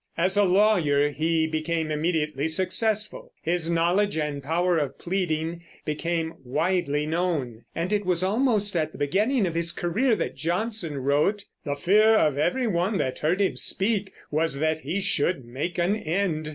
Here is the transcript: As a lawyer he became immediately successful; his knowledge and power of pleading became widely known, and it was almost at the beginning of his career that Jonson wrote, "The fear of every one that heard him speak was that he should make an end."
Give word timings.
As 0.17 0.35
a 0.35 0.41
lawyer 0.41 1.11
he 1.11 1.45
became 1.45 1.91
immediately 1.91 2.47
successful; 2.47 3.33
his 3.43 3.69
knowledge 3.69 4.17
and 4.17 4.41
power 4.41 4.79
of 4.79 4.97
pleading 4.97 5.61
became 5.85 6.33
widely 6.43 7.05
known, 7.05 7.65
and 7.75 7.93
it 7.93 8.03
was 8.03 8.23
almost 8.23 8.75
at 8.75 8.93
the 8.93 8.97
beginning 8.97 9.45
of 9.45 9.53
his 9.53 9.71
career 9.71 10.15
that 10.15 10.35
Jonson 10.35 10.97
wrote, 10.97 11.45
"The 11.65 11.75
fear 11.75 12.15
of 12.15 12.39
every 12.39 12.65
one 12.65 12.97
that 12.97 13.19
heard 13.19 13.41
him 13.41 13.55
speak 13.57 14.11
was 14.31 14.57
that 14.57 14.79
he 14.79 15.01
should 15.01 15.45
make 15.45 15.77
an 15.77 15.95
end." 15.95 16.49